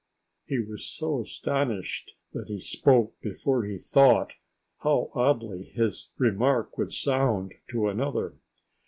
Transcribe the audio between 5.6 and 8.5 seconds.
his remark would sound to another.